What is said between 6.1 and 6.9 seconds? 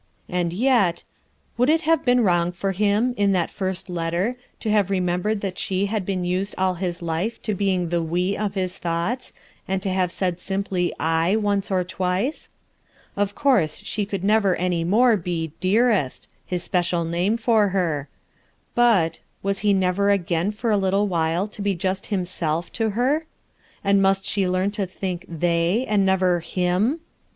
used all